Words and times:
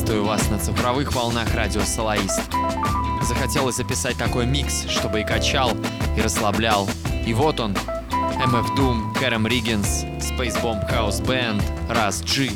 Приветствую 0.00 0.24
вас 0.24 0.48
на 0.48 0.58
цифровых 0.58 1.12
волнах 1.14 1.54
радио 1.54 1.82
Солоист. 1.82 2.40
Захотелось 3.20 3.76
записать 3.76 4.16
такой 4.16 4.46
микс, 4.46 4.86
чтобы 4.88 5.20
и 5.20 5.24
качал, 5.24 5.72
и 6.16 6.22
расслаблял. 6.22 6.88
И 7.26 7.34
вот 7.34 7.60
он. 7.60 7.74
MF 8.42 8.76
Doom, 8.78 9.14
Кэром 9.18 9.46
Риггинс, 9.46 10.04
Space 10.18 10.58
Bomb 10.62 10.90
House 10.90 11.22
Band, 11.22 11.62
Raz 11.90 12.22
G. 12.22 12.50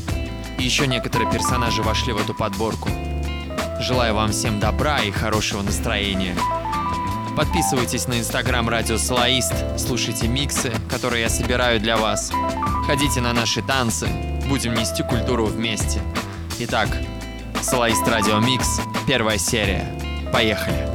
И 0.58 0.62
еще 0.62 0.86
некоторые 0.86 1.30
персонажи 1.30 1.82
вошли 1.82 2.14
в 2.14 2.18
эту 2.18 2.32
подборку. 2.32 2.88
Желаю 3.78 4.14
вам 4.14 4.32
всем 4.32 4.58
добра 4.58 5.00
и 5.00 5.10
хорошего 5.10 5.60
настроения. 5.60 6.34
Подписывайтесь 7.36 8.08
на 8.08 8.18
инстаграм 8.18 8.66
Радио 8.70 8.96
Солоист, 8.96 9.52
слушайте 9.76 10.28
миксы, 10.28 10.72
которые 10.88 11.20
я 11.20 11.28
собираю 11.28 11.78
для 11.78 11.98
вас. 11.98 12.32
Ходите 12.86 13.20
на 13.20 13.34
наши 13.34 13.60
танцы, 13.60 14.08
будем 14.48 14.72
нести 14.72 15.02
культуру 15.02 15.44
вместе. 15.44 16.00
Итак, 16.60 16.88
Солоист 17.64 18.06
Радио 18.06 18.38
Микс, 18.40 18.78
первая 19.06 19.38
серия. 19.38 19.90
Поехали! 20.30 20.93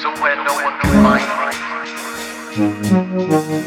Somewhere 0.00 0.36
no 0.36 0.54
one 0.54 0.78
can 0.78 0.92
find. 2.54 3.64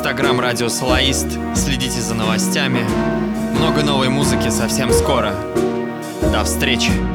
Инстаграм 0.00 0.40
Радио 0.40 0.70
Солоист, 0.70 1.26
следите 1.54 2.00
за 2.00 2.14
новостями. 2.14 2.86
Много 3.58 3.82
новой 3.82 4.08
музыки 4.08 4.48
совсем 4.48 4.90
скоро. 4.92 5.34
До 6.32 6.42
встречи! 6.42 7.09